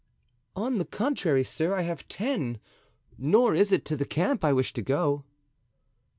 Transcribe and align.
"On 0.55 0.79
the 0.79 0.85
contrary, 0.85 1.43
sir, 1.43 1.75
I 1.75 1.83
have 1.83 2.07
ten; 2.07 2.59
nor 3.19 3.53
is 3.53 3.71
it 3.71 3.85
to 3.85 3.95
the 3.95 4.03
camp 4.03 4.43
I 4.43 4.51
wish 4.51 4.73
to 4.73 4.81
go." 4.81 5.25